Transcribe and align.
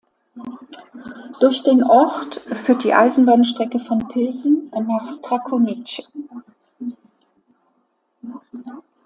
Durch 1.41 1.61
den 1.61 1.83
Ort 1.83 2.33
führt 2.53 2.83
die 2.83 2.95
Eisenbahnstrecke 2.95 3.77
von 3.77 3.99
Pilsen 4.07 4.71
nach 4.73 5.03
Strakonice. 5.07 6.07